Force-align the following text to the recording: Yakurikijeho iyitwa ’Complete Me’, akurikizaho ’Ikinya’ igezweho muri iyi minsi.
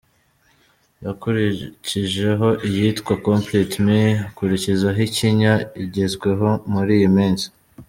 Yakurikijeho 1.05 2.47
iyitwa 2.67 3.13
’Complete 3.25 3.75
Me’, 3.85 3.99
akurikizaho 4.27 4.99
’Ikinya’ 5.07 5.53
igezweho 5.83 6.47
muri 6.73 6.93
iyi 6.99 7.11
minsi. 7.17 7.45